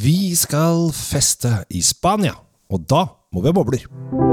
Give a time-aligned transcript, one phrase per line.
[0.00, 2.32] Vi skal feste i Spania,
[2.72, 4.29] og da må vi ha bobler.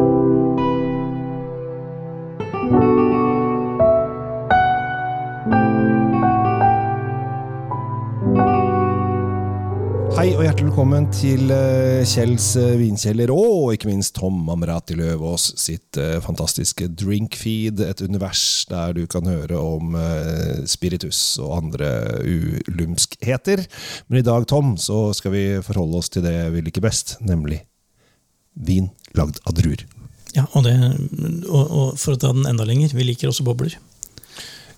[10.78, 16.86] Velkommen til eh, Kjells eh, vinkjeller og ikke minst Tom Amrati Løvaas sitt eh, fantastiske
[16.94, 17.82] drinkfeed.
[17.82, 19.98] Et univers der du kan høre om
[20.70, 21.90] spiritus og andre
[22.22, 23.66] ulumskheter.
[24.06, 27.64] Men i dag, Tom, så skal vi forholde oss til det vi liker best, nemlig
[28.54, 29.82] vin lagd av druer.
[30.38, 30.78] Ja, og, det,
[31.50, 33.80] og, og for å ta den enda lenger, vi liker også bobler.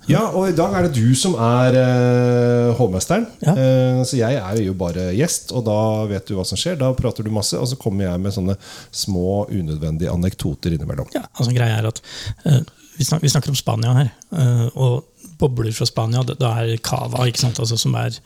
[0.08, 3.28] Ja, og i dag er det du som er uh, hovmesteren.
[3.44, 3.54] Ja.
[3.54, 5.78] Eh, så jeg er jo bare gjest, og da
[6.10, 6.80] vet du hva som skjer.
[6.80, 8.56] Da prater du masse, og så kommer jeg med sånne
[8.96, 11.12] små, unødvendige anekdoter innimellom.
[11.14, 12.02] Ja, altså greia er at
[12.46, 12.62] eh,
[12.96, 17.28] vi, snakker, vi snakker om Spania her, eh, og bobler fra Spania, det er cava,
[17.30, 17.62] ikke sant?
[17.62, 18.18] Altså, som er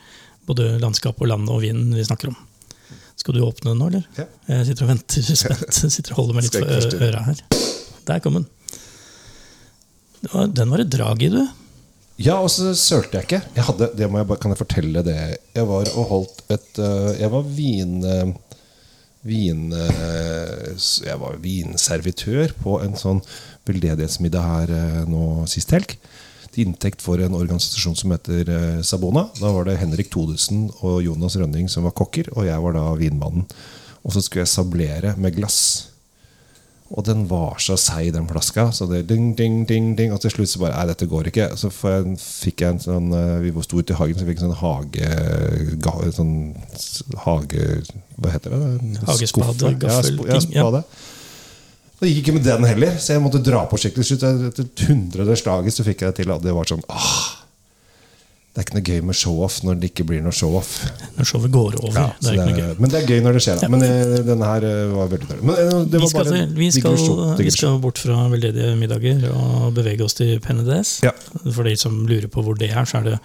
[0.48, 2.38] både landskap og land og vind vi snakker om.
[3.20, 4.06] Skal du åpne den nå, eller?
[4.18, 4.26] Ja.
[4.50, 5.82] Jeg sitter og venter spent.
[5.84, 7.44] Sitter og holder meg litt for øra her.
[8.08, 8.48] Der kom den.
[10.56, 11.44] Den var det drag i, du.
[12.22, 13.42] Ja, og så sølte jeg ikke.
[13.56, 15.16] Jeg hadde, det må jeg bare, kan jeg fortelle det?
[15.56, 18.00] Jeg var og holdt et øh, Jeg var vin...
[18.06, 18.34] øh,
[19.24, 20.74] Vin, øh,
[21.06, 23.22] jeg var vinservitør på en sånn
[23.64, 24.74] veldedighetsmiddag her
[25.08, 25.94] nå sist helg.
[26.52, 28.52] Til inntekt for en organisasjon som heter
[28.84, 29.30] Sabona.
[29.40, 32.84] Da var det Henrik Todesen og Jonas Rønning som var kokker, og jeg var da
[33.00, 33.48] vinmannen.
[34.04, 35.62] Og så skulle jeg sablere med glass.
[36.94, 38.68] Og den var så seig, den flaska.
[38.76, 41.48] Så det ding, ding, ding, ding Og til slutt så bare Nei, dette går ikke.
[41.58, 44.54] Så fikk jeg en sånn eh, Vi sto ute i hagen, så fikk jeg en
[44.54, 46.12] sånn hage...
[46.14, 46.36] Sånn
[47.26, 47.68] hage...
[48.22, 48.62] Hva heter det?
[49.10, 49.74] Hagespade?
[49.82, 50.84] Ja, sp- ja, spade.
[52.04, 54.18] Det gikk ikke med den heller, så jeg måtte dra på skikkelig.
[54.20, 56.34] Etter et hundrede slaget så fikk jeg det til.
[56.36, 57.43] Og det var sånn ah,
[58.54, 60.76] Det er ikke noe gøy med show-off når det ikke blir noe show-off.
[61.18, 61.96] Når showet går over.
[61.98, 63.62] Ja, det er det er- men det er gøy når det skjer.
[63.64, 63.70] Da.
[63.74, 65.42] Men eh, denne her eh, var veldig dårlig.
[65.90, 66.30] Vi skal,
[66.60, 66.98] vi, skal,
[67.40, 71.00] vi skal bort fra veldedige middager og bevege oss til Penedès.
[71.02, 71.16] Ja.
[71.50, 73.16] For de som lurer på hvor det er, så er det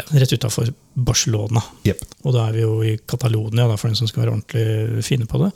[0.00, 1.60] ja, rett utafor Barcelona.
[1.84, 2.00] Yep.
[2.24, 5.44] Og da er vi jo i Catalonia, for den som skal være ordentlig fine på
[5.44, 5.52] det.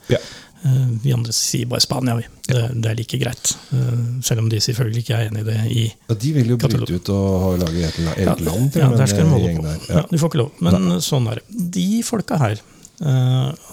[0.64, 2.24] Eh, Vi andre sier bare Spania, vi.
[2.48, 3.50] Det, det er like greit.
[3.72, 6.56] Eh, Selv om de selvfølgelig ikke er enig i det i Ja, de vil jo
[6.56, 6.86] Katalog.
[6.88, 8.76] bryte ut og lage et eget land.
[8.80, 9.66] ja, der skal de eh, holde på.
[9.90, 9.94] Ja.
[10.00, 10.04] Ja.
[10.10, 10.52] de får ikke lov.
[10.64, 11.70] Men sånn er det.
[11.78, 12.60] De folka her,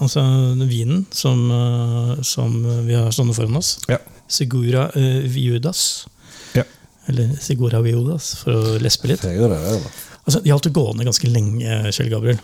[0.02, 0.22] altså
[0.68, 1.46] vinen som,
[2.22, 3.98] som vi har stående foran oss, Ja.
[4.32, 6.06] Segura eh, Viudas,
[6.56, 6.62] Ja.
[7.08, 9.20] eller Sigura Viudas, for å lespe litt.
[9.20, 9.36] Det.
[10.24, 12.38] Altså, de har holdt det gående ganske lenge, Kjell Gabriel.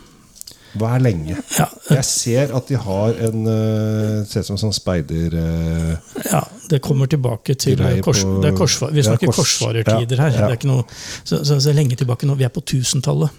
[0.77, 1.35] Hva er lenge?
[1.57, 5.33] Ja, Jeg ser at de har en uh, Ser ut som en sånn speider...
[5.33, 9.41] Uh, ja, det kommer tilbake til kors, på- det er korsfa, Vi Ja, snakker kors-
[9.41, 10.31] korsfarertider ja, her.
[10.37, 10.45] ja.
[10.47, 10.85] Det er ikke noe,
[11.25, 12.35] så, så, så lenge tilbake nå.
[12.37, 13.29] Vi er på 1000-tallet.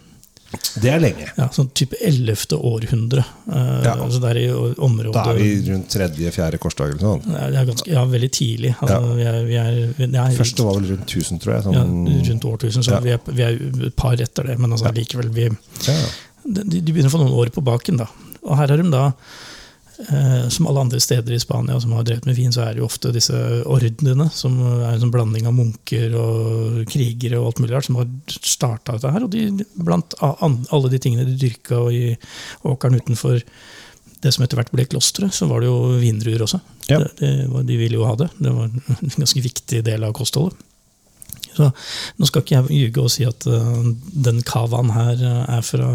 [0.82, 1.28] det er lenge.
[1.38, 2.56] Ja, sånn type 11.
[2.58, 3.22] århundre.
[3.46, 3.92] Uh, Ja.
[4.02, 4.48] altså det er i
[4.82, 6.90] området Da er vi rundt tredje-fjerde korsdag.
[6.96, 7.22] eller sånn.
[7.30, 8.72] Det er ganske, ja, veldig tidlig.
[8.80, 9.14] Altså, Ja.
[9.14, 11.62] vi er, vi er, vi er, Første var vel rundt 1000, tror jeg.
[11.62, 13.00] ja, Sånn, rundt årtusen, så Ja.
[13.06, 14.58] vi, er, vi er et par etter det.
[14.58, 14.92] Men altså, Ja.
[14.98, 15.46] likevel, vi,
[15.86, 15.94] ja.
[16.56, 18.00] De, de begynner å få noen år på baken.
[18.02, 18.08] da.
[18.42, 19.02] Og her har de da,
[20.08, 22.82] eh, som alle andre steder i Spania som har drevet med vin, så er det
[22.82, 27.62] jo ofte disse ordnene, som er en sånn blanding av munker og krigere og alt
[27.64, 29.26] mulig rart, som har starta dette her.
[29.26, 32.16] Og de, blant alle de tingene de dyrka i
[32.68, 33.44] åkeren utenfor
[34.20, 36.60] det som etter hvert ble klosteret, så var det jo vindruer også.
[36.90, 36.98] Ja.
[37.00, 38.28] Det, det var, de ville jo ha det.
[38.36, 40.58] Det var en ganske viktig del av kostholdet.
[41.56, 41.70] Så
[42.18, 43.80] Nå skal ikke jeg ljuge og si at uh,
[44.26, 45.88] den cavaen her eh, er, fra,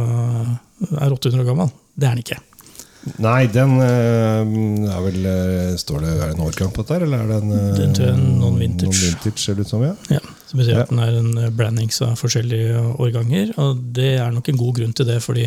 [1.00, 1.72] er 800 år gammel.
[1.96, 2.42] Det er den ikke.
[3.22, 5.28] Nei, den eh, er vel
[5.78, 8.16] Står det er det en årgang på dette, eller er det en Den tror jeg
[8.16, 8.90] er non-vintage.
[8.90, 9.94] Noen vintage ser det ut som, ja.
[10.10, 10.86] Ja, så betyr Ja.
[10.88, 13.54] at den er en blandings av forskjellige årganger.
[13.62, 15.46] Og det er nok en god grunn til det, fordi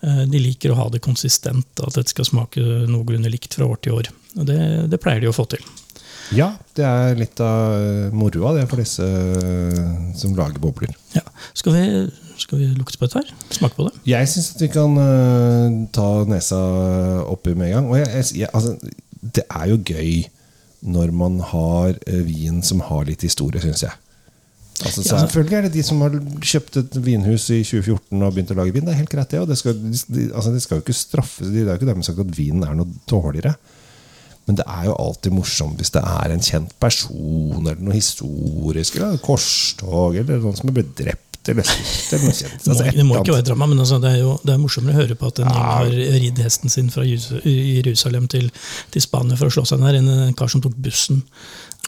[0.00, 1.84] de liker å ha det konsistent.
[1.84, 4.10] At det skal smake noenlunde likt fra år til år.
[4.40, 4.60] Og det,
[4.90, 5.60] det pleier de å få til.
[6.32, 9.80] Ja, det er litt av eh, moroa det for disse eh,
[10.16, 10.94] som lager bobler.
[11.16, 11.24] Ja.
[11.52, 12.04] Skal, vi,
[12.40, 13.34] skal vi lukte på dette her?
[13.58, 13.92] Smake på det?
[14.08, 16.60] Jeg syns vi kan uh, ta nesa
[17.28, 17.90] oppi med en gang.
[17.92, 18.78] Og jeg, jeg, altså,
[19.20, 20.24] det er jo gøy
[20.94, 21.94] når man har
[22.26, 23.94] vin som har litt historie, syns jeg.
[24.82, 26.10] Altså, Ja, altså- selvfølgelig er det de som har
[26.40, 28.84] kjøpt et vinhus i 2014 og begynt å lage vin.
[28.84, 29.40] Det er helt greit, det.
[29.40, 31.48] Og det skal, de, altså, de skal jo ikke straffes.
[31.48, 33.54] Det er jo ikke dermed sagt at vinen er noe dårligere.
[34.46, 38.98] Men det er jo alltid morsomt hvis det er en kjent person, eller noe historisk,
[38.98, 42.68] eller korstog, eller noen som er blitt drept, eller eller noe kjent.
[42.68, 45.00] Altså, det må ikke være drama, men altså, det, er jo, det er morsommere å
[45.02, 45.64] høre på at en Ja.
[45.78, 48.50] har ridd hesten sin fra Jerusalem til,
[48.92, 51.22] til Spania for å slå seg ned, enn en kar som tok bussen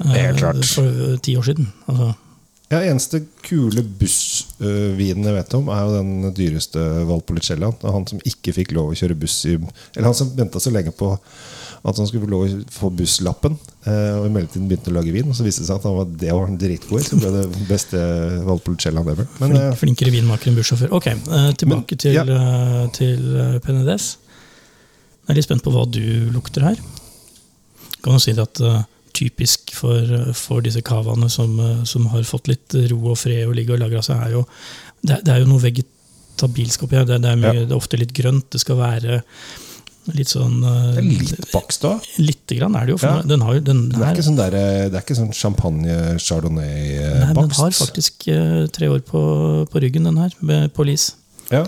[0.05, 0.33] eh,
[0.73, 1.69] for ti år siden.
[1.89, 2.15] Altså,
[2.67, 6.81] Ja, Eneste kule bussvinen jeg vet om, er jo den dyreste
[7.87, 10.73] er Han som ikke fikk lov å kjøre buss i Eller han som venta så
[10.75, 11.13] lenge på
[11.87, 13.55] at han skulle få lov å få busslappen.
[13.87, 15.29] eh, Og i mellomtiden begynte å lage vin.
[15.31, 17.05] Og så viste det seg at han var, det var en dritgod i.
[17.07, 18.01] Så ble det beste
[18.49, 19.29] Valpolicellaen ever.
[19.39, 20.91] Men Flink, eh, flinkere vinmaker enn bussjåfør.
[20.99, 22.89] Ok, eh, tilbake Men, til, ja.
[22.91, 24.17] til Penedes.
[25.27, 26.03] Jeg er litt spent på hva du
[26.35, 26.83] lukter her.
[28.03, 28.61] Kan du si at
[29.17, 33.47] typisk for, eh, for disse cavaene som, eh, som har fått litt ro og fred
[33.49, 34.47] og ligge og lagra seg, er jo
[35.07, 37.07] det, det er jo noe vegetabilsk oppi her.
[37.09, 37.65] Det, det, er mye, Ja.
[37.65, 38.51] det er ofte litt grønt.
[38.53, 39.23] Det skal være
[40.15, 42.05] litt sånn eh, det er litt bakst òg.
[42.23, 42.99] Lite grann er det jo.
[43.03, 43.23] Ja.
[43.27, 45.97] den har den, den Det er ikke sånn, der, eh, det er ikke sånn champagne
[45.97, 47.35] Nei, chardonnay-bakst.
[47.35, 49.23] den har faktisk eh, tre år på,
[49.73, 51.09] på ryggen, den her, på lis.
[51.51, 51.65] Ja,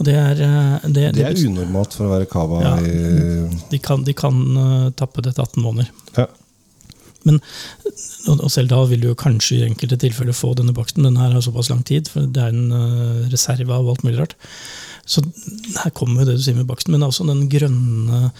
[0.00, 2.76] Og det er, eh, det, det er unormalt for å være cava Ja.
[2.80, 5.90] i De kan, de kan eh, tappe det til 18 måneder.
[6.18, 6.26] ja.
[7.28, 7.38] Men,
[8.30, 11.06] og, selv da vil du kanskje i enkelte tilfeller få denne baksten.
[11.06, 14.18] Den her har såpass lang tid, for det er en eh, reserve av alt mulig
[14.20, 14.36] rart.
[15.08, 15.24] Så
[15.82, 18.30] her kommer jo det du sier med baksten, men også den grønne,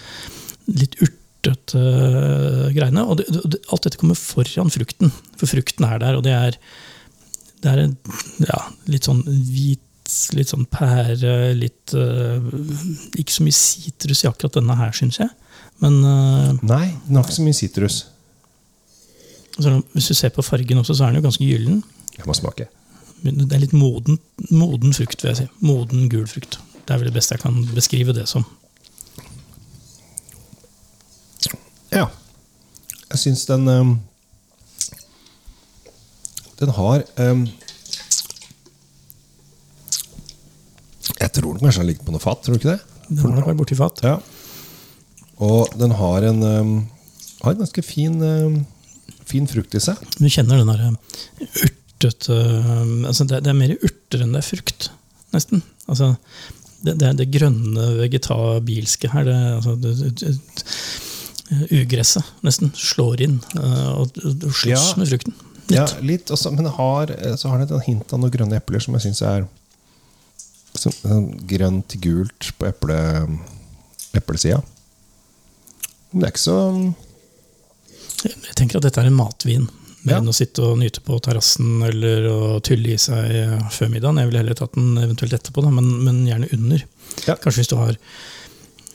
[0.70, 3.06] litt urtete eh, greiene.
[3.06, 6.60] Og det, det, alt dette kommer foran frukten, for frukten er der, og det er,
[7.62, 7.86] det er
[8.46, 9.88] ja, litt sånn hvit
[10.36, 12.42] Litt sånn pære, litt eh,
[13.22, 15.30] Ikke så mye sitrus i akkurat denne her, syns jeg.
[15.82, 17.96] Men uh, Nei, den har ikke så mye sitrus.
[19.56, 21.82] Altså, hvis du ser på fargen også, så er den jo ganske gyllen.
[22.16, 22.68] Jeg må smake.
[23.22, 24.18] Det er litt moden,
[24.50, 25.48] moden frukt, vil jeg si.
[25.62, 26.58] Moden gul frukt.
[26.82, 28.46] Det er vel det beste jeg kan beskrive det som.
[31.92, 32.08] Ja.
[33.12, 33.90] Jeg syns den um,
[36.58, 37.42] Den har um,
[41.20, 42.80] Jeg tror den kanskje har ligget på noe fat, tror du ikke det?
[43.10, 44.00] Den har nok vært borti fat.
[44.02, 44.16] Ja.
[45.44, 46.72] Og den har en um,
[47.42, 48.18] Har en ganske fin,
[49.28, 50.00] fin frukt i seg.
[50.18, 52.38] Du kjenner den der eh, urtete
[53.08, 54.90] altså det, det er mer urter enn det er frukt,
[55.34, 55.62] nesten.
[55.86, 56.14] Altså,
[56.82, 59.28] det, det det grønne vegetabilske her.
[59.28, 60.66] Det, altså, det, det, det,
[61.82, 64.82] ugresset nesten slår inn eh, og, og slåss Ja.
[65.00, 65.34] med frukten.
[65.68, 65.76] Litt.
[65.78, 68.58] Ja, litt også, men det har, eh, så har den et hint av noen grønne
[68.58, 69.46] epler som jeg syns er
[70.74, 72.98] som, sånn grønt til gult på eple,
[74.16, 74.62] eplesida.
[76.10, 76.58] Men det er ikke så
[78.52, 79.64] Jeg tenker at dette er en matvin.
[80.02, 80.18] Mer Ja.
[80.18, 84.18] enn å sitte og nyte på terrassen eller å tylle i seg eh, før middagen.
[84.18, 86.82] Jeg ville heller tatt den eventuelt etterpå, da, men, men gjerne under.
[87.28, 87.36] Ja.
[87.38, 87.96] Kanskje hvis du har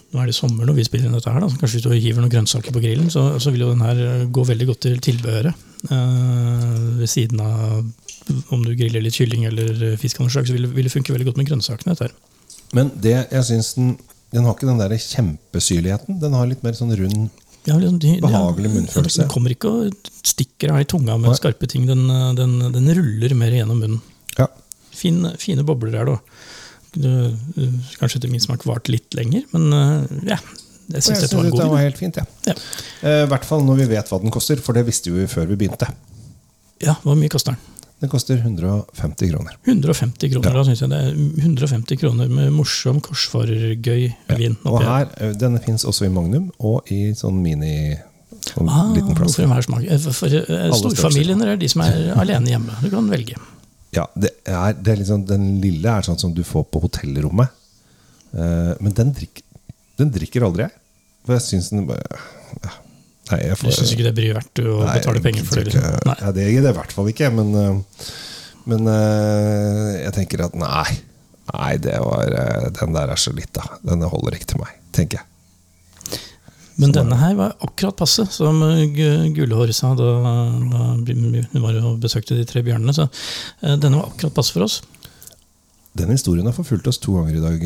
[0.08, 1.90] Nå er det sommer når vi spiller inn dette her, da, så kanskje hvis du
[1.92, 4.80] hiver noen grønnsaker på grillen, så, så vil jo den her eh, gå veldig godt
[4.86, 5.66] til tilbehøret.
[5.92, 7.84] Eh, ved siden av
[8.56, 11.12] om du griller litt kylling eller fisk, av noe slag, så vil, vil det funke
[11.16, 11.92] veldig godt med grønnsakene.
[11.96, 12.16] dette her.
[12.76, 13.92] Men det, jeg synes den,
[14.36, 16.20] den har ikke den der kjempesyrligheten.
[16.24, 17.28] Den har litt mer sånn rund
[17.68, 19.24] Ja, liksom, de- Behagelig munnfølelse.
[19.26, 21.40] Den kommer ikke og stikker av i tunga med Nei.
[21.40, 21.86] skarpe ting.
[21.90, 24.02] Den, eh, den, den ruller mer gjennom munnen.
[24.38, 24.48] Ja.
[24.96, 26.14] Fine, fine bobler her.
[26.98, 27.12] Det,
[27.60, 30.40] eh, kanskje etter min smak vart litt lenger, men eh, ja.
[30.88, 31.84] Jeg syns dette var en god det var idé.
[31.90, 32.16] helt fint.
[32.16, 32.24] Ja.
[32.48, 32.54] Ja.
[33.04, 35.50] uh, I hvert fall når vi vet hva den koster, for det visste vi før
[35.50, 35.90] vi begynte.
[36.80, 37.60] ja, Hvor mye koster den?
[38.00, 39.56] Den koster 150 kroner.
[39.66, 40.54] 150 kroner, Ja.
[40.54, 44.58] da synes jeg det er 150 kroner med morsom, korsfarergøy vin.
[44.70, 47.98] Og her, eh, Denne fins også i Magnum og i sånn mini
[48.54, 49.40] sånn Ah, liten plass.
[49.40, 49.48] Eh,
[50.14, 52.82] For, eh, storfamilien er de som er alene hjemme.
[52.84, 53.36] Du kan velge.
[53.94, 57.50] Ja, det er, det er liksom, Den lille er sånn som du får på hotellrommet.
[58.34, 59.42] Men den, drikk,
[59.98, 60.72] den drikker aldri jeg.
[61.26, 62.04] For jeg syns den bare
[62.64, 62.70] ja.
[63.28, 65.72] Nei, jeg får syns ikke det bryr verdt å Nei, betale penger for det?
[65.72, 66.00] Liksom.
[66.08, 66.18] Nei.
[66.22, 68.10] Ja, det er det i hvert fall ikke, men, øh,
[68.72, 71.00] men øh, jeg tenker at nei.
[71.54, 73.68] Nei, det var, øh, den der er så litt, da.
[73.88, 75.32] Den holder ikke til meg, tenker jeg.
[76.78, 78.84] Men denne her var akkurat passe, som eh,
[79.34, 80.12] Gullehår sa da,
[81.08, 82.94] vi var og besøkte de tre bjørnene.
[82.94, 84.82] Så eh, denne var akkurat passe for oss.
[85.98, 87.66] Den historien har forfulgt oss to ganger i dag.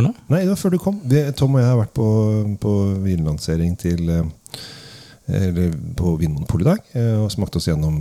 [0.00, 0.14] Arne?
[0.32, 0.98] Nei, det var før du kom.
[1.38, 2.08] Tom og jeg har vært på,
[2.62, 2.74] på
[3.04, 4.26] vinlansering til øh,
[5.26, 6.82] eller på Vinmonopolet i dag.
[7.02, 7.96] øh, Og smakte oss gjennom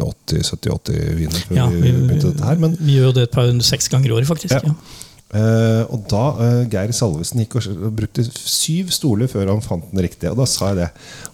[0.00, 2.62] 80-70-80 viner før Ja, vi vi, begynte dette her.
[2.62, 4.54] Men vi gjør det et par seks ganger i året, faktisk.
[4.54, 4.62] Ja.
[4.64, 5.02] Ja.
[5.26, 9.88] Uh, og da uh, Geir Salvesen gikk og, og brukte syv stoler før han fant
[9.90, 10.30] den riktige.
[10.30, 10.86] Og da sa jeg det.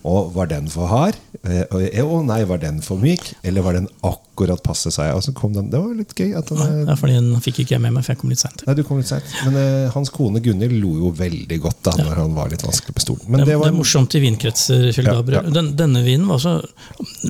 [0.09, 1.19] Og var den for hard?
[1.45, 3.35] Uh, og og, nei, var den for myk?
[3.45, 4.32] Eller var den akkurat
[4.63, 5.13] passe, seg.
[5.17, 5.71] Og så kom den.
[5.73, 6.33] Det var litt gøy.
[6.39, 8.65] At den, Ja, fordi den fikk ikke jeg med meg, for jeg kom litt seint.
[8.67, 9.25] Nei, du kom litt sent.
[9.47, 12.97] Men uh, hans kone Gunhild lo jo veldig godt da når han var litt vanskelig
[12.97, 13.25] på stolen.
[13.29, 14.85] Men Det, det var det er morsomt i vinkretser.
[14.93, 15.49] Kjell Ja, Gabriel.
[15.49, 15.55] ja.
[15.57, 16.55] Den, denne vinen var så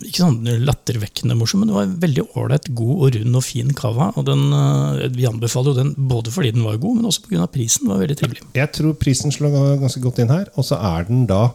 [0.03, 4.11] ikke sånn lattervekkende morsom, men det var veldig ålreit, god og rund og fin cava.
[4.17, 7.47] Og den, uh, vi anbefaler jo den både fordi den var god, men også pga.
[7.53, 7.89] prisen.
[7.89, 8.47] var veldig trivelig.
[8.57, 10.49] Jeg tror prisen slår ganske godt inn her.
[10.57, 11.49] Og så er den da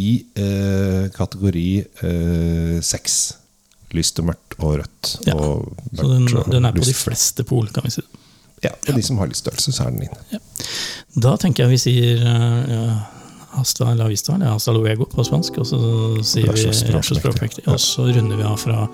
[0.00, 1.68] i uh, kategori
[2.82, 3.43] seks.
[3.94, 5.10] Lyst og mørkt og rødt.
[5.28, 8.04] Ja, Og Så den, den er på de fleste pol, kan vi si.
[8.64, 10.40] Ja, og de som har litt størrelse, så er den inne.
[11.20, 12.96] Da tenker jeg vi sier uh,
[13.58, 15.80] hasta la vista, eller hasta luego på spansk, og så
[16.24, 17.66] sier vi så språkmektig.
[17.68, 18.88] Og så runder vi av fra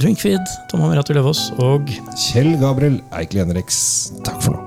[0.00, 1.90] Drinkfeed, Tom Amirato Løvaas og
[2.26, 3.80] Kjell Gabriel Eikel Henriks,
[4.26, 4.63] takk for nå.